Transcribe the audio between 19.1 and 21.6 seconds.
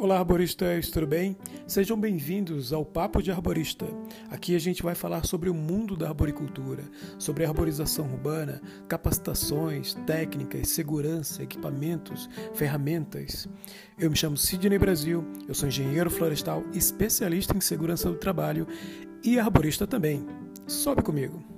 e arborista também. Sobe comigo!